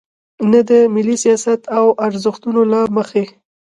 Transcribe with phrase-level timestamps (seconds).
[0.51, 3.23] نه د ملي سیاست او ارزښتونو له مخې.